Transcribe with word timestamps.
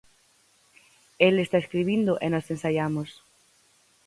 El 1.27 1.33
está 1.43 1.57
escribindo 1.63 2.13
e 2.25 2.27
nós 2.33 2.47
ensaiamos. 2.53 3.09